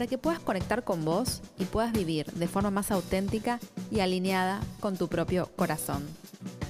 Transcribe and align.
para 0.00 0.08
que 0.08 0.16
puedas 0.16 0.40
conectar 0.40 0.82
con 0.82 1.04
vos 1.04 1.42
y 1.58 1.66
puedas 1.66 1.92
vivir 1.92 2.24
de 2.32 2.48
forma 2.48 2.70
más 2.70 2.90
auténtica 2.90 3.60
y 3.90 4.00
alineada 4.00 4.62
con 4.80 4.96
tu 4.96 5.08
propio 5.08 5.50
corazón. 5.56 6.08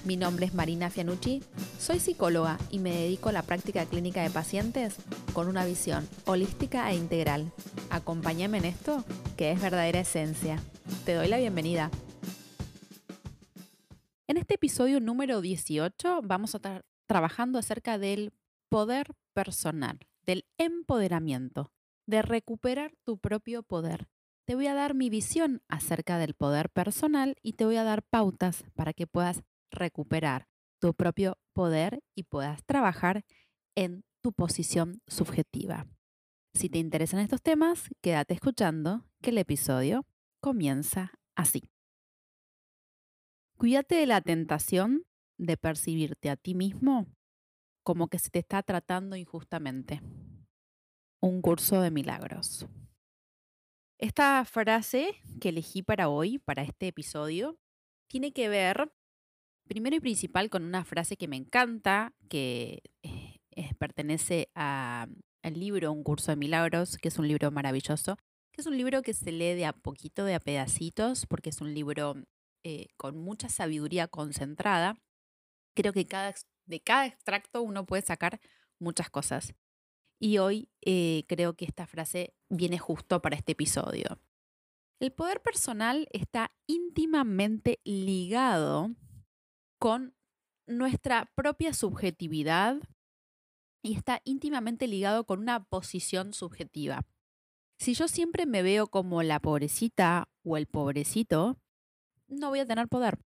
Mi 0.05 0.16
nombre 0.16 0.47
es 0.47 0.52
Marina 0.52 0.91
Fianucci, 0.91 1.41
soy 1.79 2.01
psicóloga 2.01 2.59
y 2.73 2.80
me 2.80 2.91
dedico 2.91 3.29
a 3.29 3.32
la 3.32 3.45
práctica 3.45 3.87
clínica 3.87 4.21
de 4.24 4.30
pacientes 4.30 4.96
con 5.32 5.46
una 5.46 5.65
visión 5.65 6.09
holística 6.24 6.91
e 6.91 6.96
integral. 6.96 7.52
Acompáñame 7.91 8.59
en 8.59 8.65
esto, 8.65 9.04
que 9.37 9.52
es 9.52 9.63
verdadera 9.63 10.01
esencia. 10.01 10.60
Te 11.04 11.15
doy 11.15 11.29
la 11.29 11.38
bienvenida. 11.38 11.88
En 14.26 14.38
este 14.38 14.54
episodio 14.54 14.99
número 14.99 15.41
18 15.41 16.23
vamos 16.24 16.57
a 16.57 16.59
estar 16.59 16.85
trabajando 17.07 17.60
acerca 17.60 17.97
del 17.97 18.32
poder 18.69 19.07
personal, 19.35 20.01
del 20.26 20.47
empoderamiento, 20.59 21.71
de 22.06 22.23
recuperar 22.23 22.95
tu 23.04 23.18
propio 23.18 23.62
poder. 23.62 24.09
Te 24.46 24.54
voy 24.54 24.66
a 24.66 24.74
dar 24.74 24.95
mi 24.95 25.10
visión 25.10 25.62
acerca 25.68 26.18
del 26.18 26.34
poder 26.34 26.70
personal 26.70 27.37
y 27.42 27.52
te 27.52 27.65
voy 27.65 27.76
a 27.76 27.84
dar 27.84 28.02
pautas 28.02 28.65
para 28.74 28.92
que 28.92 29.07
puedas 29.07 29.42
recuperar 29.70 30.48
tu 30.80 30.95
propio 30.95 31.38
poder 31.52 32.02
y 32.15 32.24
puedas 32.24 32.65
trabajar 32.65 33.24
en 33.76 34.04
tu 34.23 34.32
posición 34.32 35.02
subjetiva. 35.07 35.87
Si 36.54 36.68
te 36.68 36.79
interesan 36.79 37.20
estos 37.20 37.42
temas, 37.42 37.88
quédate 38.01 38.35
escuchando 38.35 39.07
que 39.23 39.30
el 39.30 39.38
episodio 39.38 40.07
comienza 40.40 41.12
así. 41.37 41.70
Cuídate 43.57 43.95
de 43.96 44.07
la 44.07 44.20
tentación 44.20 45.04
de 45.38 45.57
percibirte 45.57 46.30
a 46.30 46.37
ti 46.37 46.54
mismo 46.54 47.07
como 47.82 48.09
que 48.09 48.18
se 48.18 48.30
te 48.30 48.38
está 48.38 48.62
tratando 48.62 49.16
injustamente. 49.16 50.01
Un 51.23 51.43
curso 51.43 51.82
de 51.82 51.90
milagros. 51.90 52.66
Esta 53.99 54.43
frase 54.46 55.21
que 55.38 55.51
elegí 55.51 55.82
para 55.82 56.09
hoy, 56.09 56.38
para 56.38 56.63
este 56.63 56.88
episodio, 56.88 57.59
tiene 58.09 58.32
que 58.32 58.49
ver 58.49 58.90
primero 59.68 59.96
y 59.96 60.01
principal 60.01 60.48
con 60.48 60.65
una 60.65 60.82
frase 60.85 61.18
que 61.18 61.29
me 61.29 61.37
encanta, 61.37 62.15
que 62.30 62.82
eh, 63.02 63.74
pertenece 63.79 64.50
al 64.54 65.10
libro 65.44 65.93
Un 65.93 66.03
curso 66.03 66.32
de 66.32 66.37
milagros, 66.37 66.97
que 66.97 67.09
es 67.09 67.19
un 67.19 67.28
libro 67.28 67.50
maravilloso, 67.50 68.16
que 68.50 68.62
es 68.62 68.66
un 68.66 68.78
libro 68.78 69.02
que 69.02 69.12
se 69.12 69.31
lee 69.31 69.54
de 69.54 69.66
a 69.66 69.75
poquito, 69.75 70.25
de 70.25 70.34
a 70.34 70.41
pedacitos, 70.41 71.26
porque 71.26 71.50
es 71.50 71.60
un 71.60 71.75
libro 71.75 72.14
eh, 72.64 72.87
con 72.97 73.19
mucha 73.19 73.50
sabiduría 73.50 74.08
concentrada. 74.08 74.97
Creo 75.76 75.92
que 75.92 76.06
de 76.64 76.81
cada 76.81 77.06
extracto 77.06 77.60
uno 77.60 77.84
puede 77.84 78.02
sacar 78.02 78.41
muchas 78.78 79.10
cosas. 79.10 79.54
Y 80.20 80.38
hoy 80.38 80.69
eh, 80.82 81.25
creo 81.28 81.54
que 81.54 81.64
esta 81.64 81.86
frase 81.86 82.34
viene 82.50 82.78
justo 82.78 83.22
para 83.22 83.36
este 83.36 83.53
episodio. 83.53 84.20
El 85.00 85.12
poder 85.12 85.41
personal 85.41 86.06
está 86.12 86.53
íntimamente 86.66 87.81
ligado 87.84 88.91
con 89.78 90.14
nuestra 90.66 91.32
propia 91.34 91.72
subjetividad 91.72 92.76
y 93.82 93.97
está 93.97 94.20
íntimamente 94.25 94.86
ligado 94.86 95.25
con 95.25 95.41
una 95.41 95.64
posición 95.64 96.34
subjetiva. 96.34 97.06
Si 97.78 97.94
yo 97.94 98.06
siempre 98.08 98.44
me 98.44 98.62
veo 98.62 98.88
como 98.88 99.22
la 99.22 99.41
pobrecita 99.41 100.28
o 100.44 100.58
el 100.58 100.66
pobrecito, 100.66 101.58
no 102.28 102.50
voy 102.50 102.58
a 102.58 102.66
tener 102.66 102.88
poder. 102.88 103.19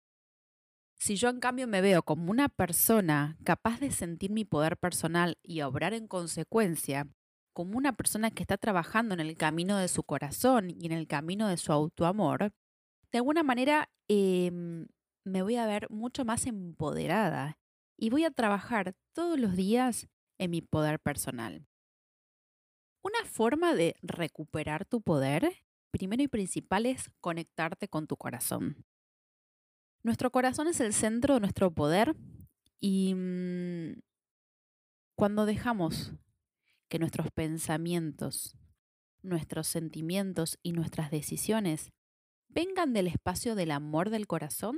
Si 1.03 1.17
yo 1.17 1.27
en 1.27 1.41
cambio 1.41 1.67
me 1.67 1.81
veo 1.81 2.01
como 2.03 2.31
una 2.31 2.47
persona 2.47 3.37
capaz 3.43 3.81
de 3.81 3.91
sentir 3.91 4.31
mi 4.31 4.45
poder 4.45 4.77
personal 4.77 5.37
y 5.43 5.59
obrar 5.59 5.93
en 5.93 6.07
consecuencia, 6.07 7.09
como 7.51 7.77
una 7.77 7.91
persona 7.91 8.31
que 8.31 8.41
está 8.41 8.55
trabajando 8.55 9.13
en 9.13 9.19
el 9.19 9.35
camino 9.35 9.77
de 9.77 9.89
su 9.89 10.03
corazón 10.03 10.69
y 10.69 10.85
en 10.85 10.93
el 10.93 11.05
camino 11.07 11.49
de 11.49 11.57
su 11.57 11.73
autoamor, 11.73 12.53
de 13.11 13.17
alguna 13.17 13.43
manera 13.43 13.91
em, 14.07 14.87
me 15.25 15.41
voy 15.41 15.57
a 15.57 15.67
ver 15.67 15.89
mucho 15.89 16.23
más 16.23 16.47
empoderada 16.47 17.59
y 17.97 18.09
voy 18.09 18.23
a 18.23 18.31
trabajar 18.31 18.95
todos 19.11 19.37
los 19.37 19.57
días 19.57 20.07
en 20.37 20.51
mi 20.51 20.61
poder 20.61 21.01
personal. 21.01 21.67
Una 23.03 23.25
forma 23.25 23.75
de 23.75 23.97
recuperar 24.03 24.85
tu 24.85 25.01
poder, 25.01 25.65
primero 25.91 26.23
y 26.23 26.29
principal, 26.29 26.85
es 26.85 27.11
conectarte 27.19 27.89
con 27.89 28.07
tu 28.07 28.15
corazón. 28.15 28.85
Nuestro 30.03 30.31
corazón 30.31 30.67
es 30.67 30.79
el 30.81 30.93
centro 30.93 31.35
de 31.35 31.39
nuestro 31.39 31.71
poder 31.71 32.15
y 32.79 33.15
mm, 33.15 34.01
cuando 35.15 35.45
dejamos 35.45 36.13
que 36.89 36.99
nuestros 36.99 37.31
pensamientos, 37.31 38.57
nuestros 39.21 39.67
sentimientos 39.67 40.59
y 40.61 40.73
nuestras 40.73 41.09
decisiones 41.09 41.91
vengan 42.49 42.93
del 42.93 43.07
espacio 43.07 43.55
del 43.55 43.71
amor 43.71 44.09
del 44.09 44.27
corazón, 44.27 44.77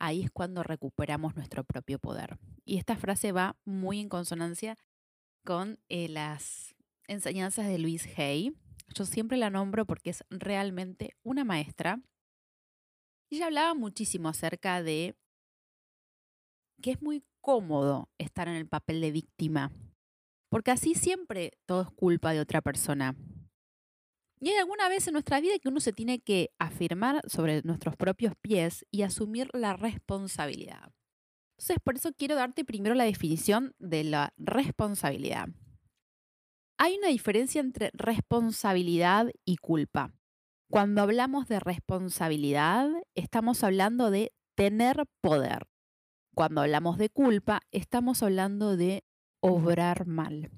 ahí 0.00 0.22
es 0.22 0.30
cuando 0.30 0.62
recuperamos 0.62 1.36
nuestro 1.36 1.64
propio 1.64 1.98
poder. 1.98 2.38
Y 2.64 2.78
esta 2.78 2.96
frase 2.96 3.32
va 3.32 3.56
muy 3.64 4.00
en 4.00 4.08
consonancia 4.08 4.76
con 5.44 5.78
eh, 5.88 6.08
las 6.08 6.74
enseñanzas 7.06 7.68
de 7.68 7.78
Luis 7.78 8.06
Hay. 8.18 8.52
Yo 8.94 9.04
siempre 9.04 9.38
la 9.38 9.50
nombro 9.50 9.86
porque 9.86 10.10
es 10.10 10.24
realmente 10.30 11.16
una 11.22 11.44
maestra. 11.44 12.02
Ella 13.30 13.46
hablaba 13.46 13.74
muchísimo 13.74 14.28
acerca 14.28 14.82
de 14.82 15.16
que 16.80 16.92
es 16.92 17.02
muy 17.02 17.24
cómodo 17.40 18.08
estar 18.18 18.48
en 18.48 18.54
el 18.54 18.68
papel 18.68 19.00
de 19.00 19.10
víctima, 19.10 19.72
porque 20.48 20.70
así 20.70 20.94
siempre 20.94 21.52
todo 21.66 21.82
es 21.82 21.90
culpa 21.90 22.32
de 22.32 22.40
otra 22.40 22.60
persona. 22.60 23.16
Y 24.40 24.50
hay 24.50 24.56
alguna 24.56 24.88
vez 24.88 25.06
en 25.06 25.14
nuestra 25.14 25.40
vida 25.40 25.58
que 25.58 25.68
uno 25.68 25.80
se 25.80 25.92
tiene 25.92 26.20
que 26.20 26.50
afirmar 26.58 27.22
sobre 27.26 27.62
nuestros 27.62 27.96
propios 27.96 28.34
pies 28.42 28.84
y 28.90 29.02
asumir 29.02 29.48
la 29.54 29.74
responsabilidad. 29.74 30.92
Entonces, 31.58 31.78
por 31.82 31.96
eso 31.96 32.12
quiero 32.12 32.34
darte 32.34 32.64
primero 32.64 32.94
la 32.94 33.04
definición 33.04 33.74
de 33.78 34.04
la 34.04 34.34
responsabilidad. 34.36 35.48
Hay 36.78 36.96
una 36.98 37.08
diferencia 37.08 37.62
entre 37.62 37.90
responsabilidad 37.94 39.32
y 39.46 39.56
culpa. 39.56 40.15
Cuando 40.68 41.02
hablamos 41.02 41.46
de 41.46 41.60
responsabilidad, 41.60 42.90
estamos 43.14 43.62
hablando 43.62 44.10
de 44.10 44.32
tener 44.56 45.04
poder. 45.20 45.68
Cuando 46.34 46.60
hablamos 46.60 46.98
de 46.98 47.08
culpa, 47.08 47.60
estamos 47.70 48.22
hablando 48.22 48.76
de 48.76 49.04
obrar 49.40 50.06
mal. 50.06 50.50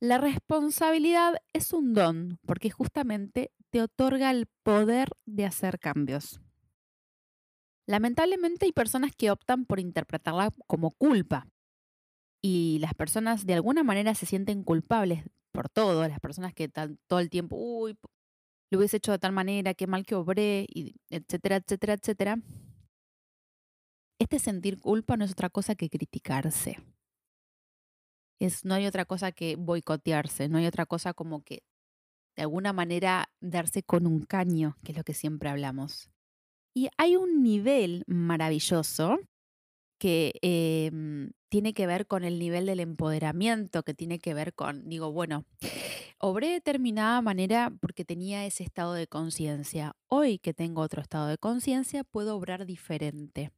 La 0.00 0.18
responsabilidad 0.18 1.36
es 1.52 1.72
un 1.72 1.94
don 1.94 2.38
porque 2.44 2.70
justamente 2.70 3.52
te 3.70 3.82
otorga 3.82 4.30
el 4.32 4.46
poder 4.64 5.10
de 5.26 5.46
hacer 5.46 5.78
cambios. 5.78 6.40
Lamentablemente 7.86 8.66
hay 8.66 8.72
personas 8.72 9.12
que 9.16 9.30
optan 9.30 9.64
por 9.64 9.78
interpretarla 9.78 10.50
como 10.66 10.90
culpa 10.90 11.46
y 12.42 12.78
las 12.80 12.94
personas 12.94 13.46
de 13.46 13.54
alguna 13.54 13.84
manera 13.84 14.14
se 14.14 14.26
sienten 14.26 14.64
culpables 14.64 15.22
por 15.52 15.68
todo, 15.68 16.06
las 16.06 16.20
personas 16.20 16.52
que 16.52 16.64
están 16.64 16.98
todo 17.06 17.20
el 17.20 17.30
tiempo, 17.30 17.56
uy, 17.56 17.96
lo 18.70 18.78
hubiese 18.78 18.98
hecho 18.98 19.12
de 19.12 19.18
tal 19.18 19.32
manera, 19.32 19.74
qué 19.74 19.86
mal 19.86 20.04
que 20.04 20.14
obré, 20.14 20.66
y 20.68 20.96
etcétera, 21.10 21.56
etcétera, 21.56 21.94
etcétera. 21.94 22.38
Este 24.18 24.38
sentir 24.38 24.80
culpa 24.80 25.16
no 25.16 25.24
es 25.24 25.32
otra 25.32 25.50
cosa 25.50 25.74
que 25.74 25.90
criticarse 25.90 26.78
no 28.64 28.74
hay 28.74 28.86
otra 28.86 29.04
cosa 29.04 29.32
que 29.32 29.56
boicotearse, 29.56 30.48
no 30.48 30.58
hay 30.58 30.66
otra 30.66 30.86
cosa 30.86 31.14
como 31.14 31.42
que 31.42 31.62
de 32.36 32.42
alguna 32.42 32.72
manera 32.72 33.30
darse 33.40 33.82
con 33.82 34.06
un 34.06 34.24
caño, 34.24 34.76
que 34.84 34.92
es 34.92 34.98
lo 34.98 35.04
que 35.04 35.14
siempre 35.14 35.48
hablamos. 35.48 36.10
Y 36.74 36.90
hay 36.98 37.16
un 37.16 37.42
nivel 37.42 38.04
maravilloso 38.06 39.18
que 39.98 40.34
em, 40.42 41.32
tiene 41.48 41.74
que 41.74 41.86
ver 41.86 42.06
con 42.06 42.24
el 42.24 42.38
nivel 42.38 42.66
del 42.66 42.80
empoderamiento, 42.80 43.82
que 43.82 43.94
tiene 43.94 44.18
que 44.18 44.34
ver 44.34 44.54
con, 44.54 44.88
digo, 44.88 45.12
bueno, 45.12 45.44
obré 46.18 46.48
de 46.48 46.52
determinada 46.54 47.20
manera 47.22 47.72
porque 47.80 48.04
tenía 48.04 48.46
ese 48.46 48.62
estado 48.64 48.94
de 48.94 49.06
conciencia. 49.06 49.96
Hoy 50.08 50.38
que 50.38 50.54
tengo 50.54 50.82
otro 50.82 51.02
estado 51.02 51.28
de 51.28 51.38
conciencia, 51.38 52.04
puedo 52.04 52.36
obrar 52.36 52.66
diferente. 52.66 53.52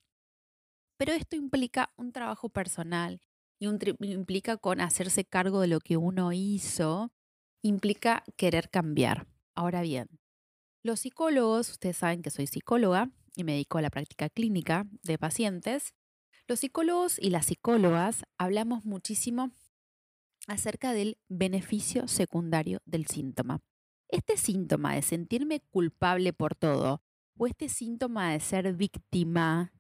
Pero 0.97 1.13
esto 1.13 1.37
implica 1.37 1.93
un 1.97 2.13
trabajo 2.13 2.49
personal, 2.49 3.21
y 3.61 3.67
implica 3.67 4.57
con 4.57 4.81
hacerse 4.81 5.25
cargo 5.25 5.61
de 5.61 5.67
lo 5.69 5.81
que 5.81 5.97
uno 5.97 6.33
hizo, 6.33 7.13
implica 7.63 8.25
querer 8.37 8.71
cambiar. 8.71 9.27
Ahora 9.55 9.83
bien, 9.83 10.09
los 10.85 11.01
psicólogos, 11.01 11.71
ustedes 11.71 11.97
saben 11.97 12.23
que 12.23 12.31
soy 12.31 12.47
psicóloga, 12.47 13.11
y 13.35 13.45
me 13.45 13.53
dedico 13.53 13.79
a 13.79 13.83
la 13.83 13.91
práctica 13.91 14.29
clínica 14.29 14.87
de 15.03 15.19
pacientes, 15.19 15.95
los 16.49 16.61
psicólogos 16.61 17.19
y 17.21 17.29
las 17.29 17.47
psicólogas 17.47 18.25
hablamos 18.39 18.87
muchísimo 18.87 19.53
acerca 20.47 20.95
del 20.95 21.19
beneficio 21.29 22.09
secundario 22.09 22.81
del 22.87 23.07
síntoma. 23.07 23.61
Este 24.09 24.39
síntoma 24.39 24.95
de 24.95 25.03
sentirme 25.03 25.61
culpable 25.61 26.33
por 26.33 26.55
todo 26.55 27.03
o 27.37 27.47
este 27.47 27.69
síntoma 27.69 28.33
de 28.33 28.41
ser 28.41 28.73
víctima, 28.75 29.75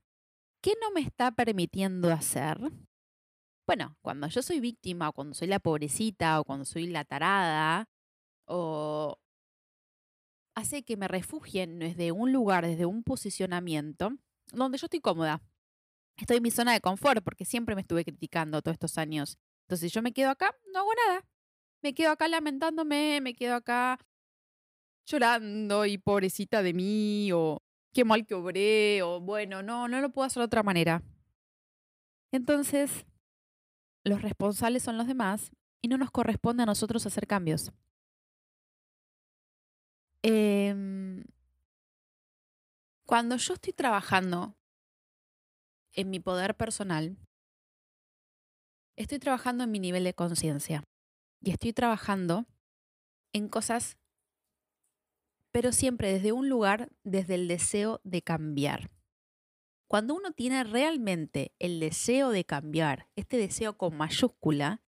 ¿qué 0.61 0.75
no 0.81 0.91
me 0.91 1.01
está 1.01 1.33
permitiendo 1.33 2.13
hacer? 2.13 2.59
Bueno, 3.67 3.97
cuando 4.03 4.29
yo 4.29 4.43
soy 4.43 4.61
víctima 4.61 5.09
o 5.09 5.13
cuando 5.15 5.35
soy 5.35 5.49
la 5.49 5.61
pobrecita 5.61 6.39
o 6.39 6.45
cuando 6.45 6.67
soy 6.67 6.87
la 6.87 7.05
tarada 7.07 7.89
o 8.45 9.19
hace 10.55 10.83
que 10.83 10.99
me 10.99 11.09
refugien 11.09 11.79
desde 11.79 12.13
un 12.13 12.31
lugar, 12.31 12.67
desde 12.67 12.85
un 12.85 13.03
posicionamiento 13.03 14.11
donde 14.53 14.77
yo 14.77 14.85
estoy 14.85 15.01
cómoda. 15.01 15.43
Estoy 16.19 16.39
en 16.39 16.43
mi 16.43 16.51
zona 16.51 16.73
de 16.73 16.81
confort 16.81 17.23
porque 17.23 17.45
siempre 17.45 17.75
me 17.75 17.83
estuve 17.83 18.05
criticando 18.05 18.61
todos 18.61 18.75
estos 18.75 18.99
años. 18.99 19.39
Entonces 19.63 19.93
yo 19.93 20.03
me 20.03 20.13
quedo 20.13 20.31
acá, 20.31 20.55
no 20.73 20.81
hago 20.81 20.91
nada. 21.07 21.25
Me 21.83 21.95
quedo 21.95 22.11
acá 22.11 22.27
lamentándome, 22.27 23.21
me 23.21 23.35
quedo 23.35 23.55
acá 23.55 23.99
llorando 25.07 25.87
y 25.87 25.97
pobrecita 25.97 26.63
de 26.63 26.75
mí 26.75 27.31
o 27.33 27.63
qué 27.93 28.05
mal 28.05 28.27
que 28.27 28.35
obré 28.35 29.03
o 29.03 29.21
bueno, 29.21 29.63
no, 29.63 29.89
no 29.89 30.01
lo 30.01 30.11
puedo 30.11 30.27
hacer 30.27 30.41
de 30.41 30.47
otra 30.47 30.63
manera. 30.63 31.03
Entonces, 32.33 33.07
los 34.05 34.21
responsables 34.21 34.83
son 34.83 34.99
los 34.99 35.07
demás 35.07 35.53
y 35.81 35.89
no 35.89 35.97
nos 35.99 36.11
corresponde 36.11 36.65
a 36.65 36.67
nosotros 36.67 37.07
hacer 37.07 37.27
cambios. 37.27 37.73
Em, 40.23 41.25
cuando 43.07 43.37
yo 43.37 43.55
estoy 43.55 43.73
trabajando 43.73 44.58
en 45.99 46.11
mi 46.11 46.21
poder 46.21 46.57
personal, 46.57 47.19
estoy 48.97 49.19
trabajando 49.19 49.65
en 49.65 49.73
mi 49.73 49.81
nivel 49.81 50.05
de 50.05 50.15
conciencia 50.15 50.85
y 51.41 51.51
estoy 51.51 51.73
trabajando 51.73 52.47
en 53.33 53.49
cosas, 53.49 53.99
pero 55.51 55.73
siempre 55.73 56.13
desde 56.13 56.31
un 56.31 56.49
lugar, 56.49 56.89
desde 57.03 57.35
el 57.35 57.49
deseo 57.49 58.01
de 58.05 58.23
cambiar. 58.23 58.93
Cuando 59.89 60.15
uno 60.15 60.31
tiene 60.31 60.63
realmente 60.63 61.53
el 61.59 61.81
deseo 61.81 62.31
de 62.31 62.45
cambiar, 62.45 63.09
este 63.17 63.37
deseo 63.37 63.77
con 63.77 63.97
mayúscula, 63.97 64.85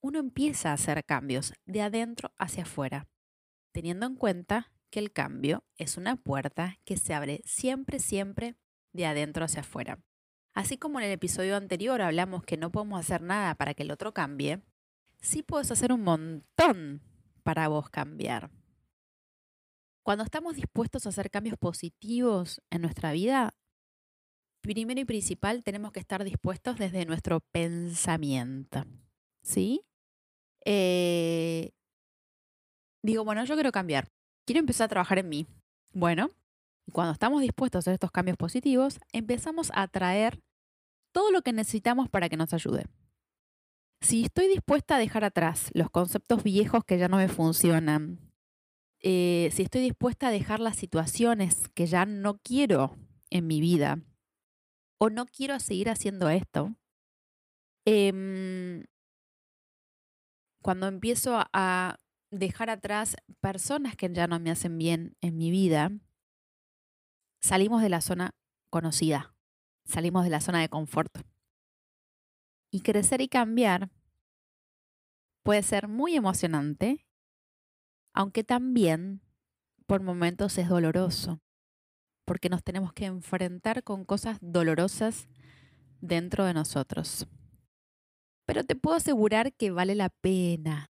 uno 0.00 0.20
empieza 0.20 0.70
a 0.70 0.74
hacer 0.74 1.04
cambios 1.04 1.52
de 1.66 1.82
adentro 1.82 2.32
hacia 2.38 2.62
afuera, 2.62 3.08
teniendo 3.72 4.06
en 4.06 4.14
cuenta 4.14 4.72
que 4.88 5.00
el 5.00 5.12
cambio 5.12 5.64
es 5.78 5.96
una 5.96 6.14
puerta 6.14 6.78
que 6.84 6.96
se 6.96 7.12
abre 7.12 7.42
siempre, 7.44 7.98
siempre 7.98 8.56
de 8.92 9.06
adentro 9.06 9.44
hacia 9.44 9.60
afuera. 9.60 9.98
Así 10.54 10.78
como 10.78 10.98
en 10.98 11.06
el 11.06 11.12
episodio 11.12 11.56
anterior 11.56 12.00
hablamos 12.02 12.42
que 12.42 12.56
no 12.56 12.72
podemos 12.72 12.98
hacer 13.00 13.22
nada 13.22 13.54
para 13.54 13.74
que 13.74 13.84
el 13.84 13.90
otro 13.90 14.12
cambie, 14.12 14.62
sí 15.20 15.42
puedes 15.42 15.70
hacer 15.70 15.92
un 15.92 16.02
montón 16.02 17.02
para 17.42 17.68
vos 17.68 17.88
cambiar. 17.88 18.50
Cuando 20.02 20.24
estamos 20.24 20.56
dispuestos 20.56 21.06
a 21.06 21.10
hacer 21.10 21.30
cambios 21.30 21.58
positivos 21.58 22.62
en 22.70 22.82
nuestra 22.82 23.12
vida, 23.12 23.54
primero 24.60 25.00
y 25.00 25.04
principal 25.04 25.62
tenemos 25.62 25.92
que 25.92 26.00
estar 26.00 26.24
dispuestos 26.24 26.78
desde 26.78 27.06
nuestro 27.06 27.40
pensamiento. 27.52 28.84
¿Sí? 29.42 29.82
Eh, 30.64 31.72
digo, 33.02 33.24
bueno, 33.24 33.44
yo 33.44 33.54
quiero 33.54 33.72
cambiar. 33.72 34.08
Quiero 34.46 34.60
empezar 34.60 34.86
a 34.86 34.88
trabajar 34.88 35.18
en 35.18 35.28
mí. 35.28 35.46
Bueno, 35.92 36.30
cuando 36.90 37.12
estamos 37.12 37.40
dispuestos 37.40 37.78
a 37.78 37.80
hacer 37.80 37.94
estos 37.94 38.10
cambios 38.10 38.36
positivos, 38.36 39.00
empezamos 39.12 39.70
a 39.74 39.82
atraer 39.82 40.40
todo 41.12 41.30
lo 41.30 41.42
que 41.42 41.52
necesitamos 41.52 42.08
para 42.08 42.28
que 42.28 42.36
nos 42.36 42.52
ayude. 42.52 42.86
Si 44.00 44.24
estoy 44.24 44.48
dispuesta 44.48 44.96
a 44.96 44.98
dejar 44.98 45.24
atrás 45.24 45.70
los 45.74 45.90
conceptos 45.90 46.42
viejos 46.42 46.84
que 46.84 46.98
ya 46.98 47.08
no 47.08 47.18
me 47.18 47.28
funcionan, 47.28 48.18
eh, 49.02 49.50
si 49.52 49.62
estoy 49.62 49.82
dispuesta 49.82 50.28
a 50.28 50.30
dejar 50.30 50.60
las 50.60 50.76
situaciones 50.76 51.68
que 51.74 51.86
ya 51.86 52.06
no 52.06 52.38
quiero 52.38 52.96
en 53.30 53.46
mi 53.46 53.60
vida, 53.60 53.98
o 54.98 55.08
no 55.08 55.26
quiero 55.26 55.58
seguir 55.60 55.88
haciendo 55.88 56.28
esto, 56.28 56.74
em, 57.86 58.84
cuando 60.62 60.86
empiezo 60.88 61.42
a 61.52 61.98
dejar 62.30 62.70
atrás 62.70 63.16
personas 63.40 63.96
que 63.96 64.10
ya 64.12 64.26
no 64.26 64.38
me 64.38 64.50
hacen 64.50 64.76
bien 64.76 65.16
en 65.22 65.38
mi 65.38 65.50
vida, 65.50 65.90
salimos 67.40 67.82
de 67.82 67.88
la 67.88 68.00
zona 68.00 68.34
conocida, 68.70 69.34
salimos 69.84 70.24
de 70.24 70.30
la 70.30 70.40
zona 70.40 70.60
de 70.60 70.68
confort. 70.68 71.18
Y 72.70 72.82
crecer 72.82 73.20
y 73.20 73.28
cambiar 73.28 73.90
puede 75.42 75.62
ser 75.62 75.88
muy 75.88 76.14
emocionante, 76.14 77.06
aunque 78.14 78.44
también 78.44 79.22
por 79.86 80.02
momentos 80.02 80.56
es 80.58 80.68
doloroso, 80.68 81.40
porque 82.24 82.48
nos 82.48 82.62
tenemos 82.62 82.92
que 82.92 83.06
enfrentar 83.06 83.82
con 83.82 84.04
cosas 84.04 84.38
dolorosas 84.40 85.28
dentro 86.00 86.44
de 86.44 86.54
nosotros. 86.54 87.26
Pero 88.46 88.64
te 88.64 88.76
puedo 88.76 88.96
asegurar 88.96 89.52
que 89.52 89.70
vale 89.70 89.94
la 89.94 90.10
pena. 90.10 90.90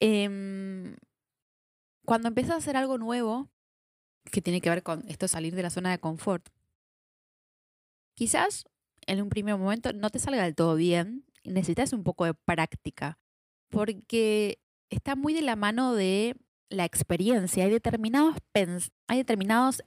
Em, 0.00 0.96
cuando 2.04 2.28
empiezas 2.28 2.54
a 2.54 2.58
hacer 2.58 2.76
algo 2.76 2.98
nuevo, 2.98 3.50
que 4.30 4.42
tiene 4.42 4.60
que 4.60 4.70
ver 4.70 4.82
con 4.82 5.04
esto 5.08 5.28
salir 5.28 5.54
de 5.54 5.62
la 5.62 5.70
zona 5.70 5.90
de 5.90 5.98
confort. 5.98 6.48
Quizás 8.14 8.64
en 9.06 9.22
un 9.22 9.28
primer 9.28 9.56
momento 9.56 9.92
no 9.92 10.10
te 10.10 10.18
salga 10.18 10.44
del 10.44 10.54
todo 10.54 10.74
bien 10.74 11.24
y 11.42 11.50
necesitas 11.50 11.92
un 11.92 12.04
poco 12.04 12.24
de 12.24 12.34
práctica, 12.34 13.18
porque 13.68 14.60
está 14.90 15.16
muy 15.16 15.32
de 15.32 15.42
la 15.42 15.56
mano 15.56 15.94
de 15.94 16.36
la 16.68 16.84
experiencia. 16.84 17.64
Hay 17.64 17.70
determinados, 17.70 18.36
hay 18.54 19.18
determinadas 19.18 19.82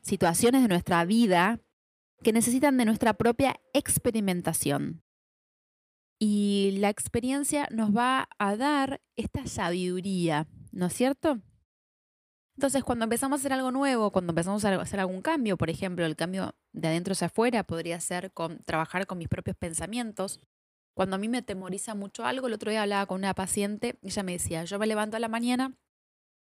situaciones 0.00 0.62
de 0.62 0.68
nuestra 0.68 1.04
vida 1.04 1.60
que 2.22 2.32
necesitan 2.32 2.76
de 2.76 2.84
nuestra 2.84 3.14
propia 3.14 3.60
experimentación. 3.74 5.02
Y 6.18 6.76
la 6.78 6.88
experiencia 6.88 7.68
nos 7.72 7.94
va 7.94 8.28
a 8.38 8.56
dar 8.56 9.00
esta 9.16 9.46
sabiduría, 9.46 10.46
¿no 10.70 10.86
es 10.86 10.92
cierto? 10.92 11.40
Entonces, 12.62 12.84
cuando 12.84 13.02
empezamos 13.02 13.38
a 13.38 13.40
hacer 13.40 13.52
algo 13.52 13.72
nuevo, 13.72 14.12
cuando 14.12 14.30
empezamos 14.30 14.64
a 14.64 14.80
hacer 14.80 15.00
algún 15.00 15.20
cambio, 15.20 15.56
por 15.58 15.68
ejemplo, 15.68 16.06
el 16.06 16.14
cambio 16.14 16.54
de 16.72 16.86
adentro 16.86 17.10
hacia 17.10 17.26
afuera 17.26 17.64
podría 17.64 17.98
ser 17.98 18.32
con 18.32 18.62
trabajar 18.62 19.08
con 19.08 19.18
mis 19.18 19.26
propios 19.26 19.56
pensamientos. 19.56 20.38
Cuando 20.94 21.16
a 21.16 21.18
mí 21.18 21.28
me 21.28 21.42
temoriza 21.42 21.96
mucho 21.96 22.24
algo, 22.24 22.46
el 22.46 22.52
otro 22.52 22.70
día 22.70 22.82
hablaba 22.82 23.06
con 23.06 23.18
una 23.18 23.34
paciente 23.34 23.98
y 24.00 24.10
ella 24.10 24.22
me 24.22 24.30
decía, 24.34 24.62
yo 24.62 24.78
me 24.78 24.86
levanto 24.86 25.16
a 25.16 25.18
la 25.18 25.26
mañana 25.26 25.76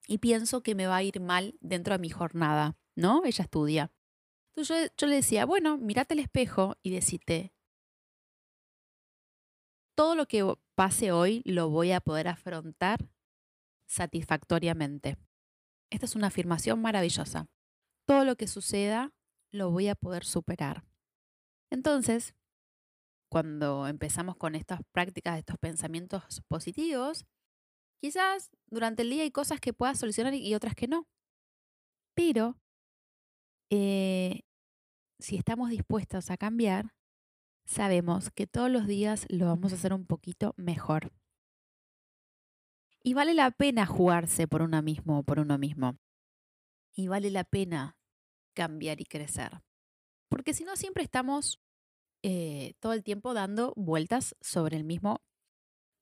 y 0.06 0.20
pienso 0.20 0.62
que 0.62 0.76
me 0.76 0.86
va 0.86 0.98
a 0.98 1.02
ir 1.02 1.20
mal 1.22 1.56
dentro 1.60 1.96
de 1.96 2.00
mi 2.00 2.12
jornada, 2.12 2.78
¿no? 2.96 3.24
Ella 3.26 3.44
estudia. 3.44 3.92
Entonces 4.50 4.92
yo, 4.92 4.96
yo 4.98 5.08
le 5.08 5.16
decía, 5.16 5.48
bueno, 5.48 5.80
mírate 5.80 6.14
al 6.14 6.20
espejo 6.20 6.78
y 6.84 6.92
decite, 6.92 7.52
todo 9.96 10.14
lo 10.14 10.28
que 10.28 10.46
pase 10.76 11.12
hoy 11.12 11.42
lo 11.46 11.72
voy 11.72 11.94
a 11.94 12.00
poder 12.00 12.28
afrontar 12.28 13.10
satisfactoriamente. 13.88 15.18
Esta 15.92 16.06
es 16.06 16.16
una 16.16 16.28
afirmación 16.28 16.82
maravillosa. 16.82 17.48
Todo 18.08 18.26
lo 18.26 18.36
que 18.36 18.48
suceda 18.48 19.12
lo 19.52 19.70
voy 19.72 19.90
a 19.90 19.96
poder 19.96 20.24
superar. 20.24 20.84
Entonces, 21.70 22.34
cuando 23.30 23.88
empezamos 23.88 24.36
con 24.38 24.56
estas 24.56 24.82
prácticas, 24.94 25.38
estos 25.38 25.58
pensamientos 25.58 26.42
positivos, 26.48 27.26
quizás 28.02 28.52
durante 28.70 29.04
el 29.04 29.10
día 29.10 29.24
hay 29.24 29.32
cosas 29.32 29.60
que 29.60 29.74
puedas 29.74 30.00
solucionar 30.00 30.34
y 30.34 30.56
otras 30.56 30.76
que 30.76 30.88
no. 30.88 31.08
Pero 32.16 32.58
eh, 33.70 34.42
si 35.20 35.38
estamos 35.38 35.70
dispuestos 35.70 36.30
a 36.30 36.38
cambiar, 36.38 36.94
sabemos 37.66 38.32
que 38.32 38.48
todos 38.48 38.70
los 38.70 38.88
días 38.88 39.26
lo 39.30 39.46
vamos 39.46 39.72
a 39.72 39.76
hacer 39.76 39.94
un 39.94 40.06
poquito 40.06 40.54
mejor. 40.58 41.12
Y 43.04 43.14
vale 43.14 43.34
la 43.34 43.52
pena 43.52 43.86
jugarse 43.86 44.48
por 44.48 44.62
uno 44.62 44.82
mismo 44.82 45.20
o 45.20 45.24
por 45.24 45.40
uno 45.40 45.58
mismo. 45.58 45.98
Y 46.94 47.08
vale 47.08 47.32
la 47.32 47.44
pena 47.44 47.98
cambiar 48.54 49.02
y 49.02 49.06
crecer. 49.06 49.62
Porque 50.30 50.54
si 50.54 50.64
no, 50.64 50.76
siempre 50.76 51.04
estamos 51.04 51.60
eh, 52.24 52.74
todo 52.80 52.94
el 52.94 53.04
tiempo 53.04 53.34
dando 53.34 53.74
vueltas 53.76 54.36
sobre 54.42 54.78
el 54.78 54.84
mismo, 54.84 55.22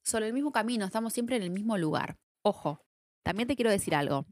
sobre 0.03 0.27
el 0.27 0.33
mismo 0.33 0.51
camino, 0.51 0.85
estamos 0.85 1.13
siempre 1.13 1.37
en 1.37 1.43
el 1.43 1.51
mismo 1.51 1.77
lugar. 1.77 2.17
Ojo, 2.43 2.81
también 3.23 3.47
te 3.47 3.55
quiero 3.55 3.71
decir 3.71 3.95
algo. 3.95 4.25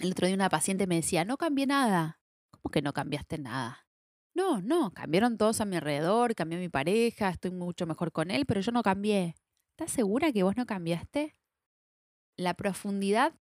El 0.00 0.12
otro 0.12 0.26
día 0.26 0.36
una 0.36 0.48
paciente 0.48 0.86
me 0.86 0.96
decía, 0.96 1.24
no 1.24 1.36
cambié 1.36 1.66
nada. 1.66 2.20
¿Cómo 2.50 2.70
que 2.70 2.82
no 2.82 2.92
cambiaste 2.92 3.38
nada? 3.38 3.86
No, 4.34 4.62
no, 4.62 4.92
cambiaron 4.92 5.36
todos 5.36 5.60
a 5.60 5.64
mi 5.64 5.76
alrededor, 5.76 6.34
cambió 6.34 6.58
mi 6.58 6.68
pareja, 6.68 7.28
estoy 7.28 7.50
mucho 7.50 7.86
mejor 7.86 8.12
con 8.12 8.30
él, 8.30 8.46
pero 8.46 8.60
yo 8.60 8.72
no 8.72 8.82
cambié. 8.82 9.34
¿Estás 9.72 9.92
segura 9.92 10.32
que 10.32 10.44
vos 10.44 10.56
no 10.56 10.64
cambiaste? 10.64 11.37
La 12.38 12.54
profundidad 12.54 13.34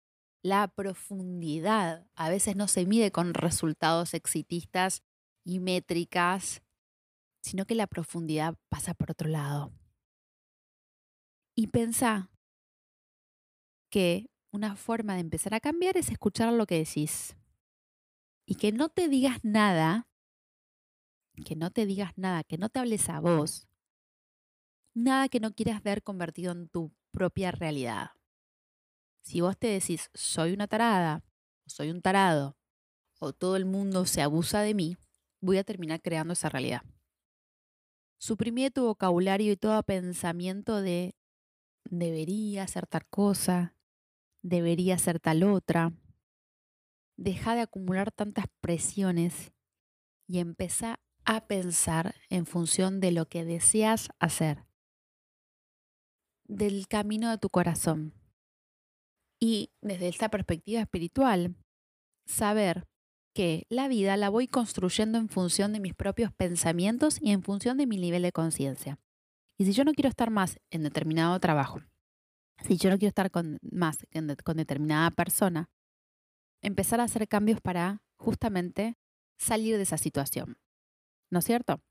la 0.46 0.68
profundidad 0.68 2.08
a 2.14 2.30
veces 2.30 2.56
no 2.56 2.68
se 2.68 2.86
mide 2.86 3.12
con 3.12 3.34
resultados 3.34 4.14
exitistas 4.14 5.02
y 5.44 5.60
métricas, 5.60 6.62
sino 7.42 7.66
que 7.66 7.74
la 7.74 7.88
profundidad 7.88 8.56
pasa 8.70 8.94
por 8.94 9.10
otro 9.10 9.28
lado. 9.28 9.74
Y 11.56 11.66
pensá 11.66 12.30
que 13.90 14.30
una 14.52 14.76
forma 14.76 15.16
de 15.16 15.22
empezar 15.22 15.56
a 15.56 15.60
cambiar 15.60 15.98
es 15.98 16.12
escuchar 16.12 16.54
lo 16.54 16.68
que 16.68 16.78
decís. 16.78 17.36
Y 18.46 18.54
que 18.54 18.72
no 18.72 18.90
te 18.90 19.10
digas 19.10 19.40
nada, 19.42 20.08
que 21.44 21.56
no 21.56 21.72
te 21.72 21.88
digas 21.88 22.12
nada, 22.18 22.44
que 22.44 22.60
no 22.60 22.70
te 22.70 22.78
hables 22.78 23.10
a 23.10 23.20
vos, 23.20 23.68
nada 24.94 25.28
que 25.28 25.40
no 25.40 25.56
quieras 25.56 25.82
ver 25.82 26.04
convertido 26.04 26.52
en 26.52 26.70
tu 26.70 26.94
propia 27.10 27.50
realidad. 27.50 28.12
Si 29.26 29.42
vos 29.42 29.58
te 29.58 29.68
decís, 29.68 30.12
soy 30.14 30.54
una 30.54 30.68
tarada, 30.68 31.24
soy 31.66 31.90
un 31.90 32.00
tarado, 32.00 32.56
o 33.20 33.34
todo 33.34 33.56
el 33.56 33.66
mundo 33.66 34.06
se 34.06 34.22
abusa 34.22 34.62
de 34.62 34.76
mí, 34.76 34.98
voy 35.42 35.58
a 35.58 35.64
terminar 35.64 36.00
creando 36.00 36.34
esa 36.34 36.48
realidad. 36.48 36.84
Suprimí 38.20 38.70
tu 38.70 38.86
vocabulario 38.86 39.52
y 39.52 39.58
todo 39.58 39.82
pensamiento 39.82 40.80
de 40.80 41.16
debería 41.90 42.64
hacer 42.64 42.86
tal 42.86 43.08
cosa, 43.10 43.76
debería 44.44 44.94
hacer 44.94 45.20
tal 45.20 45.42
otra. 45.42 45.92
Deja 47.18 47.56
de 47.56 47.62
acumular 47.62 48.12
tantas 48.12 48.46
presiones 48.62 49.54
y 50.28 50.38
empieza 50.38 51.00
a 51.24 51.48
pensar 51.48 52.14
en 52.30 52.46
función 52.46 53.00
de 53.00 53.12
lo 53.12 53.28
que 53.28 53.44
deseas 53.44 54.10
hacer, 54.20 54.68
del 56.44 56.88
camino 56.88 57.32
de 57.32 57.40
tu 57.40 57.50
corazón. 57.50 58.14
Y 59.48 59.70
desde 59.80 60.08
esta 60.08 60.30
perspectiva 60.30 60.82
espiritual, 60.82 61.56
saber 62.26 62.88
que 63.36 63.68
la 63.70 63.88
vida 63.88 64.18
la 64.18 64.30
voy 64.30 64.48
construyendo 64.48 65.20
en 65.20 65.30
función 65.30 65.72
de 65.72 65.80
mis 65.80 65.94
propios 65.94 66.34
pensamientos 66.34 67.22
y 67.22 67.30
en 67.30 67.44
función 67.44 67.78
de 67.78 67.86
mi 67.86 67.98
nivel 67.98 68.24
de 68.24 68.32
conciencia. 68.32 68.98
Y 69.60 69.66
si 69.66 69.74
yo 69.74 69.84
no 69.84 69.94
quiero 69.94 70.10
estar 70.10 70.32
más 70.32 70.60
en 70.72 70.82
determinado 70.82 71.40
trabajo, 71.40 71.80
si 72.64 72.78
yo 72.78 72.90
no 72.90 72.98
quiero 72.98 73.10
estar 73.10 73.30
con, 73.30 73.60
más 73.62 74.00
con 74.44 74.58
determinada 74.58 75.12
persona, 75.12 75.70
empezar 76.64 77.00
a 77.00 77.04
hacer 77.04 77.28
cambios 77.28 77.62
para 77.62 78.02
justamente 78.18 78.98
salir 79.38 79.78
de 79.78 79.84
esa 79.84 80.00
situación. 80.00 80.58
¿No 81.30 81.38
es 81.38 81.46
cierto? 81.46 81.84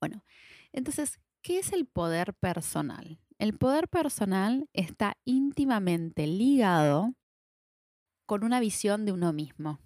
Bueno, 0.00 0.22
entonces, 0.70 1.18
¿qué 1.42 1.58
es 1.58 1.72
el 1.72 1.86
poder 1.86 2.32
personal? 2.34 3.18
El 3.40 3.56
poder 3.56 3.88
personal 3.88 4.68
está 4.74 5.16
íntimamente 5.24 6.26
ligado 6.26 7.14
con 8.26 8.44
una 8.44 8.60
visión 8.60 9.06
de 9.06 9.12
uno 9.12 9.32
mismo, 9.32 9.80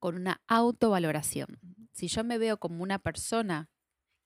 con 0.00 0.16
una 0.16 0.42
autovaloración. 0.48 1.60
Si 1.92 2.08
yo 2.08 2.24
me 2.24 2.38
veo 2.38 2.58
como 2.58 2.82
una 2.82 2.98
persona 2.98 3.70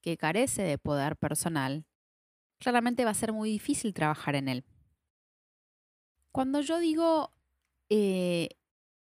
que 0.00 0.16
carece 0.16 0.62
de 0.62 0.78
poder 0.78 1.18
personal, 1.18 1.85
claramente 2.59 3.04
va 3.04 3.11
a 3.11 3.14
ser 3.14 3.35
muy 3.35 3.50
difícil 3.50 3.92
trabajar 3.92 4.35
en 4.35 4.49
él. 4.49 4.64
Cuando 6.32 6.62
yo 6.62 6.78
digo 6.78 7.35
eh, 7.90 8.49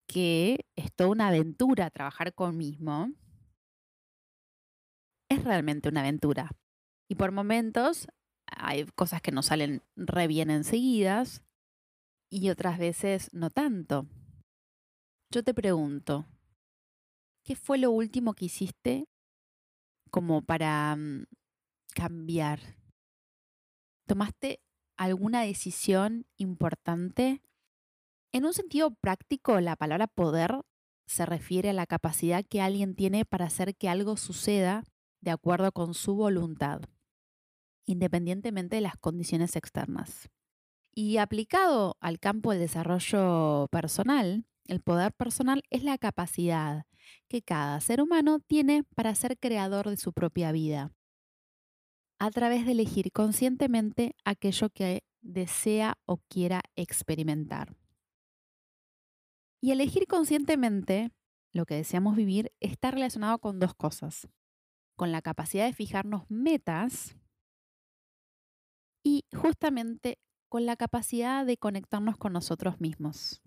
que 0.08 0.66
es 0.76 0.92
toda 0.92 1.08
una 1.08 1.28
aventura 1.28 1.88
trabajar 1.88 2.34
con 2.34 2.58
mismo, 2.58 3.08
es 5.30 5.42
realmente 5.42 5.88
una 5.88 6.00
aventura. 6.00 6.50
Y 7.08 7.14
por 7.14 7.32
momentos 7.32 8.08
hay 8.56 8.86
cosas 8.94 9.22
que 9.22 9.32
nos 9.32 9.46
salen 9.46 9.82
re 9.96 10.26
bien 10.26 10.50
enseguidas 10.50 11.42
y 12.30 12.50
otras 12.50 12.78
veces 12.78 13.28
no 13.32 13.50
tanto. 13.50 14.06
Yo 15.30 15.42
te 15.42 15.54
pregunto, 15.54 16.26
¿qué 17.44 17.56
fue 17.56 17.78
lo 17.78 17.90
último 17.90 18.34
que 18.34 18.46
hiciste 18.46 19.08
como 20.10 20.42
para 20.42 20.96
mm, 20.96 21.24
cambiar? 21.94 22.60
¿Tomaste 24.06 24.60
alguna 24.96 25.42
decisión 25.42 26.26
importante? 26.36 27.42
En 28.32 28.44
un 28.44 28.54
sentido 28.54 28.94
práctico, 28.94 29.60
la 29.60 29.76
palabra 29.76 30.06
poder 30.06 30.62
se 31.06 31.26
refiere 31.26 31.70
a 31.70 31.74
la 31.74 31.86
capacidad 31.86 32.44
que 32.44 32.60
alguien 32.60 32.94
tiene 32.94 33.24
para 33.24 33.46
hacer 33.46 33.76
que 33.76 33.88
algo 33.88 34.16
suceda 34.16 34.84
de 35.20 35.30
acuerdo 35.30 35.72
con 35.72 35.94
su 35.94 36.14
voluntad 36.14 36.82
independientemente 37.86 38.76
de 38.76 38.82
las 38.82 38.96
condiciones 38.96 39.56
externas. 39.56 40.30
Y 40.94 41.16
aplicado 41.16 41.96
al 42.00 42.18
campo 42.18 42.50
del 42.50 42.60
desarrollo 42.60 43.68
personal, 43.70 44.46
el 44.66 44.80
poder 44.80 45.12
personal 45.12 45.62
es 45.70 45.84
la 45.84 45.98
capacidad 45.98 46.84
que 47.28 47.42
cada 47.42 47.80
ser 47.80 48.00
humano 48.00 48.40
tiene 48.40 48.84
para 48.94 49.14
ser 49.14 49.38
creador 49.38 49.88
de 49.88 49.96
su 49.96 50.12
propia 50.12 50.52
vida, 50.52 50.92
a 52.18 52.30
través 52.30 52.66
de 52.66 52.72
elegir 52.72 53.10
conscientemente 53.10 54.14
aquello 54.24 54.70
que 54.70 55.02
desea 55.20 55.98
o 56.04 56.18
quiera 56.28 56.62
experimentar. 56.76 57.76
Y 59.60 59.70
elegir 59.70 60.06
conscientemente 60.06 61.10
lo 61.52 61.66
que 61.66 61.74
deseamos 61.74 62.16
vivir 62.16 62.52
está 62.60 62.90
relacionado 62.90 63.38
con 63.38 63.58
dos 63.58 63.74
cosas, 63.74 64.28
con 64.96 65.12
la 65.12 65.22
capacidad 65.22 65.66
de 65.66 65.72
fijarnos 65.72 66.24
metas 66.28 67.16
y 69.02 69.24
justamente 69.34 70.18
con 70.48 70.66
la 70.66 70.76
capacidad 70.76 71.46
de 71.46 71.56
conectarnos 71.56 72.16
con 72.16 72.32
nosotros 72.32 72.80
mismos. 72.80 73.42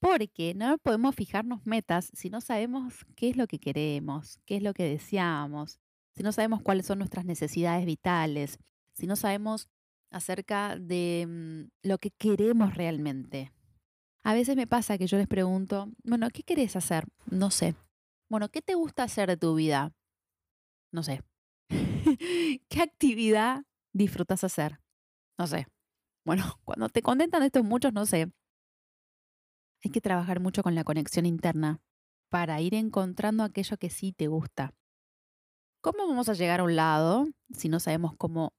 Porque 0.00 0.54
no 0.54 0.76
podemos 0.78 1.14
fijarnos 1.14 1.64
metas 1.64 2.10
si 2.12 2.28
no 2.28 2.40
sabemos 2.40 3.06
qué 3.16 3.30
es 3.30 3.36
lo 3.36 3.46
que 3.46 3.58
queremos, 3.58 4.38
qué 4.44 4.56
es 4.56 4.62
lo 4.62 4.74
que 4.74 4.84
deseamos, 4.84 5.78
si 6.14 6.22
no 6.22 6.32
sabemos 6.32 6.62
cuáles 6.62 6.86
son 6.86 6.98
nuestras 6.98 7.24
necesidades 7.24 7.86
vitales, 7.86 8.58
si 8.92 9.06
no 9.06 9.16
sabemos 9.16 9.68
acerca 10.10 10.76
de 10.78 11.26
mm, 11.28 11.88
lo 11.88 11.98
que 11.98 12.10
queremos 12.10 12.74
realmente. 12.74 13.52
A 14.22 14.34
veces 14.34 14.56
me 14.56 14.66
pasa 14.66 14.96
que 14.96 15.06
yo 15.06 15.18
les 15.18 15.28
pregunto, 15.28 15.90
bueno, 16.02 16.28
¿qué 16.30 16.42
querés 16.42 16.76
hacer? 16.76 17.04
No 17.30 17.50
sé. 17.50 17.74
Bueno, 18.30 18.48
¿qué 18.48 18.62
te 18.62 18.74
gusta 18.74 19.02
hacer 19.02 19.28
de 19.28 19.36
tu 19.36 19.54
vida? 19.54 19.92
No 20.92 21.02
sé. 21.02 21.22
¿Qué 22.68 22.82
actividad 22.82 23.64
disfrutas 23.94 24.44
hacer? 24.44 24.80
No 25.38 25.46
sé. 25.46 25.66
Bueno, 26.26 26.44
cuando 26.64 26.88
te 26.90 27.00
contentan 27.00 27.42
estos 27.42 27.64
muchos, 27.64 27.92
no 27.94 28.04
sé. 28.04 28.30
Hay 29.82 29.90
que 29.90 30.00
trabajar 30.00 30.40
mucho 30.40 30.62
con 30.62 30.74
la 30.74 30.84
conexión 30.84 31.24
interna 31.26 31.80
para 32.30 32.60
ir 32.60 32.74
encontrando 32.74 33.44
aquello 33.44 33.76
que 33.76 33.90
sí 33.90 34.12
te 34.12 34.26
gusta. 34.26 34.74
¿Cómo 35.80 36.08
vamos 36.08 36.28
a 36.28 36.34
llegar 36.34 36.60
a 36.60 36.64
un 36.64 36.76
lado 36.76 37.26
si 37.50 37.68
no 37.68 37.78
sabemos 37.78 38.14
cómo, 38.16 38.54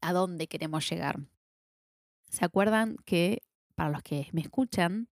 a 0.00 0.12
dónde 0.12 0.48
queremos 0.48 0.88
llegar? 0.90 1.20
¿Se 2.28 2.44
acuerdan 2.44 2.96
que, 3.04 3.42
para 3.76 3.90
los 3.90 4.02
que 4.02 4.28
me 4.32 4.40
escuchan, 4.40 5.08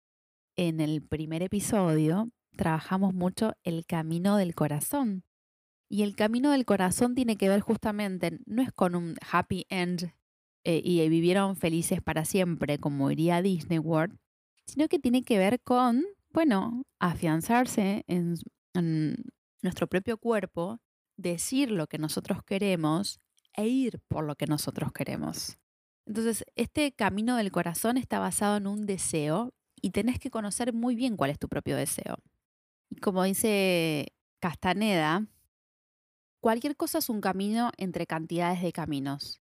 en 0.56 0.80
el 0.80 1.02
primer 1.02 1.42
episodio 1.42 2.30
trabajamos 2.56 3.12
mucho 3.12 3.52
el 3.62 3.84
camino 3.84 4.36
del 4.36 4.54
corazón? 4.54 5.24
Y 5.94 6.02
el 6.02 6.16
camino 6.16 6.50
del 6.50 6.64
corazón 6.64 7.14
tiene 7.14 7.36
que 7.36 7.48
ver 7.48 7.60
justamente, 7.60 8.40
no 8.46 8.62
es 8.62 8.72
con 8.72 8.96
un 8.96 9.14
happy 9.30 9.64
end 9.68 10.12
eh, 10.64 10.82
y 10.82 11.08
vivieron 11.08 11.54
felices 11.54 12.02
para 12.02 12.24
siempre, 12.24 12.78
como 12.80 13.10
diría 13.10 13.40
Disney 13.42 13.78
World, 13.78 14.18
sino 14.66 14.88
que 14.88 14.98
tiene 14.98 15.22
que 15.22 15.38
ver 15.38 15.60
con, 15.60 16.04
bueno, 16.32 16.82
afianzarse 16.98 18.02
en, 18.08 18.34
nuestro 19.62 19.86
propio 19.86 20.18
cuerpo, 20.18 20.80
decir 21.16 21.70
lo 21.70 21.86
que 21.86 21.98
nosotros 21.98 22.42
queremos 22.42 23.20
e 23.52 23.68
ir 23.68 24.00
por 24.08 24.24
lo 24.24 24.34
que 24.34 24.48
nosotros 24.48 24.90
queremos. 24.90 25.58
Entonces, 26.06 26.44
este 26.56 26.90
camino 26.90 27.36
del 27.36 27.52
corazón 27.52 27.98
está 27.98 28.18
basado 28.18 28.56
en 28.56 28.66
un 28.66 28.84
deseo 28.84 29.54
y 29.80 29.90
tenés 29.90 30.18
que 30.18 30.32
conocer 30.32 30.72
muy 30.72 30.96
bien 30.96 31.16
cuál 31.16 31.30
es 31.30 31.38
tu 31.38 31.48
propio 31.48 31.76
deseo. 31.76 32.16
Y 32.90 32.96
como 32.96 33.22
dice 33.22 34.08
Castaneda, 34.40 35.28
Cualquier 36.44 36.76
cosa 36.76 36.98
es 36.98 37.08
un 37.08 37.22
camino 37.22 37.70
entre 37.78 38.06
cantidades 38.06 38.60
de 38.60 38.70
caminos, 38.70 39.40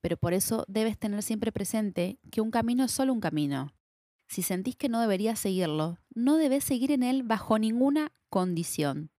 pero 0.00 0.16
por 0.16 0.34
eso 0.34 0.64
debes 0.66 0.98
tener 0.98 1.22
siempre 1.22 1.52
presente 1.52 2.18
que 2.32 2.40
un 2.40 2.50
camino 2.50 2.82
es 2.82 2.90
solo 2.90 3.12
un 3.12 3.20
camino. 3.20 3.72
Si 4.26 4.42
sentís 4.42 4.74
que 4.74 4.88
no 4.88 5.00
deberías 5.00 5.38
seguirlo, 5.38 5.98
no 6.12 6.38
debes 6.38 6.64
seguir 6.64 6.90
en 6.90 7.04
él 7.04 7.22
bajo 7.22 7.60
ninguna 7.60 8.12
condición. 8.30 9.12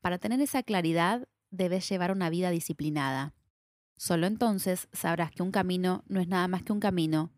Para 0.00 0.18
tener 0.18 0.40
esa 0.40 0.64
claridad, 0.64 1.28
debes 1.52 1.88
llevar 1.88 2.10
una 2.10 2.30
vida 2.30 2.50
disciplinada. 2.50 3.32
Solo 3.96 4.26
entonces 4.26 4.88
sabrás 4.92 5.30
que 5.30 5.44
un 5.44 5.52
camino 5.52 6.02
no 6.08 6.18
es 6.18 6.26
nada 6.26 6.48
más 6.48 6.64
que 6.64 6.72
un 6.72 6.80
camino, 6.80 7.32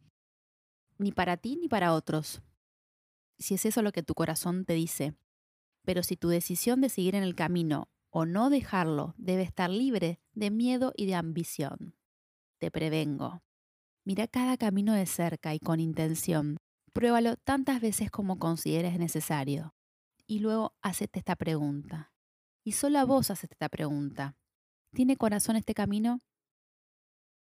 ni 0.96 1.12
para 1.12 1.36
ti 1.36 1.58
ni 1.60 1.68
para 1.68 1.92
otros. 1.92 2.40
Si 3.38 3.52
es 3.52 3.66
eso 3.66 3.82
lo 3.82 3.92
que 3.92 4.02
tu 4.02 4.14
corazón 4.14 4.64
te 4.64 4.72
dice. 4.72 5.12
Pero 5.84 6.02
si 6.02 6.16
tu 6.16 6.30
decisión 6.30 6.80
de 6.80 6.88
seguir 6.88 7.14
en 7.14 7.24
el 7.24 7.34
camino 7.34 7.90
o 8.18 8.26
no 8.26 8.50
dejarlo 8.50 9.14
debe 9.16 9.42
estar 9.42 9.70
libre 9.70 10.20
de 10.32 10.50
miedo 10.50 10.92
y 10.96 11.06
de 11.06 11.14
ambición. 11.14 11.94
Te 12.58 12.70
prevengo. 12.70 13.42
Mira 14.04 14.26
cada 14.26 14.56
camino 14.56 14.92
de 14.94 15.06
cerca 15.06 15.54
y 15.54 15.60
con 15.60 15.78
intención, 15.78 16.58
Pruébalo 16.92 17.36
tantas 17.36 17.80
veces 17.80 18.10
como 18.10 18.40
consideres 18.40 18.98
necesario. 18.98 19.72
Y 20.26 20.40
luego 20.40 20.74
hacete 20.82 21.20
esta 21.20 21.36
pregunta. 21.36 22.12
Y 22.64 22.72
solo 22.72 22.98
a 22.98 23.04
vos 23.04 23.30
hacete 23.30 23.54
esta 23.54 23.68
pregunta. 23.68 24.36
¿Tiene 24.92 25.16
corazón 25.16 25.54
este 25.54 25.74
camino? 25.74 26.18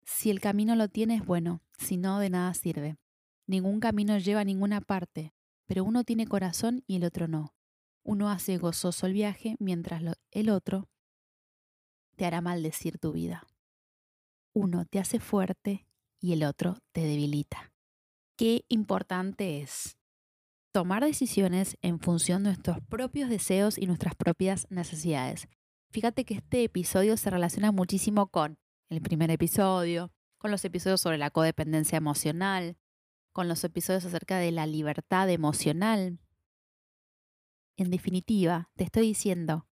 Si 0.05 0.31
el 0.31 0.41
camino 0.41 0.75
lo 0.75 0.89
tiene, 0.89 1.15
es 1.15 1.25
bueno. 1.25 1.63
Si 1.79 1.97
no, 1.97 2.19
de 2.19 2.31
nada 2.31 2.55
sirve. 2.55 2.97
Ningún 3.47 3.79
camino 3.79 4.19
lleva 4.19 4.41
a 4.41 4.45
ninguna 4.45 4.81
parte, 4.81 5.33
pero 5.67 5.85
uno 5.85 6.03
tiene 6.03 6.27
corazón 6.27 6.83
y 6.89 6.97
el 6.97 7.05
otro 7.05 7.29
no. 7.29 7.55
Uno 8.09 8.31
hace 8.31 8.57
gozoso 8.57 9.09
el 9.09 9.15
viaje 9.15 9.57
mientras 9.59 10.01
el 10.31 10.51
otro 10.51 10.89
te 12.15 12.25
hará 12.25 12.41
maldecir 12.41 12.99
tu 12.99 13.11
vida. 13.11 13.45
Uno 14.55 14.85
te 14.85 15.01
hace 15.01 15.19
fuerte 15.19 15.89
y 16.21 16.33
el 16.33 16.45
otro 16.45 16.79
te 16.93 17.01
debilita. 17.01 17.73
Qué 18.39 18.65
importante 18.69 19.61
es 19.61 19.99
tomar 20.73 21.05
decisiones 21.05 21.77
en 21.83 21.99
función 21.99 22.45
de 22.45 22.51
nuestros 22.51 22.79
propios 22.83 23.29
deseos 23.29 23.77
y 23.77 23.87
nuestras 23.87 24.15
propias 24.15 24.69
necesidades. 24.71 25.49
Fíjate 25.91 26.25
que 26.25 26.35
este 26.35 26.63
episodio 26.63 27.17
se 27.17 27.31
relaciona 27.31 27.73
muchísimo 27.73 28.29
con 28.29 28.57
el 28.89 29.03
primer 29.03 29.33
episodio, 29.33 30.13
con 30.39 30.53
los 30.53 30.65
episodios 30.65 31.01
sobre 31.01 31.19
la 31.19 31.31
codependencia 31.31 31.97
emocional, 31.97 32.77
con 33.33 33.49
los 33.49 33.65
episodios 33.65 34.05
acerca 34.05 34.39
de 34.39 34.53
la 34.53 34.67
libertad 34.67 35.29
emocional. 35.29 36.21
En 37.79 37.91
definitiva, 37.91 38.71
te 38.75 38.85
estoy 38.85 39.09
diciendo, 39.09 39.67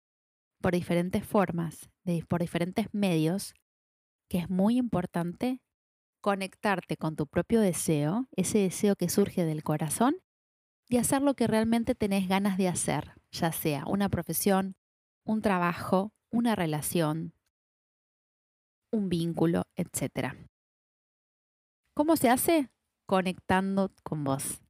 por 0.59 0.73
diferentes 0.73 1.25
formas, 1.25 1.89
por 2.27 2.41
diferentes 2.41 2.87
medios, 2.93 3.53
que 4.29 4.39
es 4.39 4.49
muy 4.49 4.77
importante 4.77 5.61
conectarte 6.21 6.97
con 6.97 7.15
tu 7.15 7.27
propio 7.27 7.61
deseo, 7.61 8.27
ese 8.35 8.59
deseo 8.59 8.95
que 8.95 9.09
surge 9.09 9.45
del 9.45 9.63
corazón, 9.63 10.17
y 10.89 10.97
hacer 10.97 11.21
lo 11.21 11.35
que 11.35 11.47
realmente 11.47 11.95
tenés 11.95 12.27
ganas 12.27 12.57
de 12.57 12.67
hacer, 12.67 13.13
ya 13.31 13.51
sea 13.51 13.85
una 13.85 14.09
profesión, 14.09 14.75
un 15.25 15.41
trabajo, 15.41 16.11
una 16.31 16.55
relación, 16.55 17.33
un 18.91 19.09
vínculo, 19.09 19.63
etc. 19.75 20.35
¿Cómo 21.95 22.17
se 22.17 22.29
hace? 22.29 22.69
Conectando 23.07 23.91
con 24.03 24.23
vos. 24.23 24.61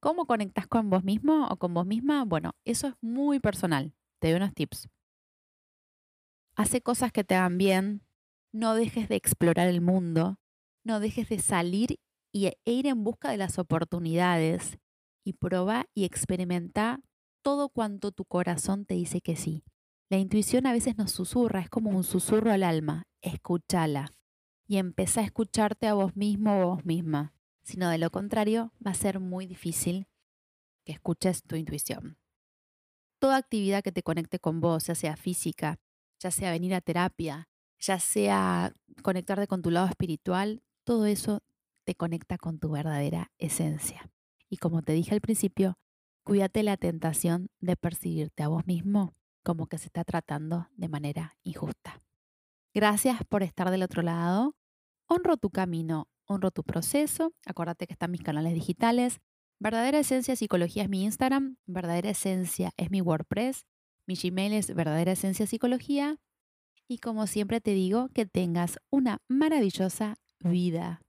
¿Cómo 0.00 0.26
conectas 0.26 0.66
con 0.68 0.90
vos 0.90 1.02
mismo 1.02 1.48
o 1.48 1.56
con 1.56 1.74
vos 1.74 1.86
misma? 1.86 2.24
Bueno, 2.24 2.52
eso 2.64 2.88
es 2.88 2.94
muy 3.00 3.40
personal. 3.40 3.94
Te 4.20 4.28
doy 4.28 4.36
unos 4.36 4.54
tips. 4.54 4.88
Hace 6.54 6.80
cosas 6.80 7.12
que 7.12 7.24
te 7.24 7.34
hagan 7.34 7.58
bien. 7.58 8.02
No 8.52 8.74
dejes 8.74 9.08
de 9.08 9.16
explorar 9.16 9.68
el 9.68 9.80
mundo. 9.80 10.38
No 10.84 11.00
dejes 11.00 11.28
de 11.28 11.40
salir 11.40 11.98
y, 12.32 12.46
e 12.46 12.58
ir 12.64 12.86
en 12.86 13.02
busca 13.02 13.30
de 13.30 13.36
las 13.38 13.58
oportunidades. 13.58 14.78
Y 15.24 15.34
proba 15.34 15.86
y 15.94 16.04
experimenta 16.04 17.00
todo 17.42 17.68
cuanto 17.68 18.12
tu 18.12 18.24
corazón 18.24 18.84
te 18.84 18.94
dice 18.94 19.20
que 19.20 19.36
sí. 19.36 19.64
La 20.10 20.18
intuición 20.18 20.66
a 20.66 20.72
veces 20.72 20.96
nos 20.96 21.10
susurra, 21.10 21.60
es 21.60 21.68
como 21.68 21.90
un 21.90 22.04
susurro 22.04 22.52
al 22.52 22.62
alma. 22.62 23.06
Escúchala 23.20 24.12
y 24.68 24.76
empieza 24.76 25.22
a 25.22 25.24
escucharte 25.24 25.86
a 25.86 25.94
vos 25.94 26.14
mismo 26.14 26.60
o 26.60 26.66
vos 26.68 26.84
misma. 26.84 27.34
Sino 27.68 27.90
de 27.90 27.98
lo 27.98 28.08
contrario, 28.08 28.72
va 28.84 28.92
a 28.92 28.94
ser 28.94 29.20
muy 29.20 29.44
difícil 29.44 30.06
que 30.86 30.92
escuches 30.92 31.42
tu 31.42 31.54
intuición. 31.54 32.16
Toda 33.18 33.36
actividad 33.36 33.82
que 33.82 33.92
te 33.92 34.02
conecte 34.02 34.38
con 34.38 34.62
vos, 34.62 34.86
ya 34.86 34.94
sea 34.94 35.18
física, 35.18 35.78
ya 36.18 36.30
sea 36.30 36.50
venir 36.50 36.74
a 36.74 36.80
terapia, 36.80 37.50
ya 37.78 38.00
sea 38.00 38.72
conectarte 39.02 39.46
con 39.46 39.60
tu 39.60 39.70
lado 39.70 39.86
espiritual, 39.86 40.62
todo 40.82 41.04
eso 41.04 41.42
te 41.84 41.94
conecta 41.94 42.38
con 42.38 42.58
tu 42.58 42.70
verdadera 42.70 43.32
esencia. 43.36 44.10
Y 44.48 44.56
como 44.56 44.80
te 44.80 44.94
dije 44.94 45.12
al 45.12 45.20
principio, 45.20 45.78
cuídate 46.24 46.62
la 46.62 46.78
tentación 46.78 47.50
de 47.60 47.76
percibirte 47.76 48.44
a 48.44 48.48
vos 48.48 48.66
mismo 48.66 49.14
como 49.42 49.66
que 49.66 49.76
se 49.76 49.88
está 49.88 50.04
tratando 50.04 50.70
de 50.74 50.88
manera 50.88 51.36
injusta. 51.42 52.00
Gracias 52.72 53.20
por 53.28 53.42
estar 53.42 53.70
del 53.70 53.82
otro 53.82 54.00
lado. 54.00 54.56
Honro 55.06 55.36
tu 55.36 55.50
camino, 55.50 56.08
honro 56.28 56.52
tu 56.52 56.62
proceso. 56.62 57.32
Acuérdate 57.44 57.86
que 57.86 57.94
están 57.94 58.12
mis 58.12 58.22
canales 58.22 58.54
digitales. 58.54 59.20
Verdadera 59.58 59.98
Esencia 59.98 60.36
Psicología 60.36 60.84
es 60.84 60.88
mi 60.88 61.02
Instagram. 61.02 61.56
Verdadera 61.66 62.10
Esencia 62.10 62.72
es 62.76 62.90
mi 62.90 63.00
WordPress. 63.00 63.66
Mi 64.08 64.14
Gmail 64.14 64.54
es 64.54 64.74
verdadera 64.74 65.12
esencia 65.12 65.46
psicología. 65.46 66.16
Y 66.88 66.96
como 66.96 67.26
siempre 67.26 67.60
te 67.60 67.72
digo, 67.72 68.08
que 68.14 68.24
tengas 68.24 68.78
una 68.88 69.20
maravillosa 69.28 70.16
vida. 70.40 71.02